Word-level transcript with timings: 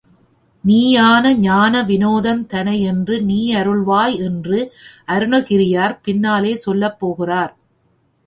நீயான 0.63 1.33
ஞான 1.39 1.73
விநோதந் 1.81 2.41
தனையென்று 2.53 3.15
நீயருள்வாய் 3.27 4.15
என்று 4.19 4.59
அருணகிரியார் 5.07 5.95
பின்னாலே 6.03 6.53
சொல்லப் 6.55 6.99
போகிறார். 6.99 7.53